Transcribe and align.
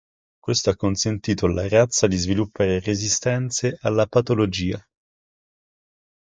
Questo 0.39 0.71
ha 0.71 0.75
consentito 0.75 1.45
alla 1.45 1.67
razza 1.67 2.07
di 2.07 2.17
sviluppare 2.17 2.79
resistenza 2.79 3.69
alla 3.81 4.07
patologia. 4.07 4.83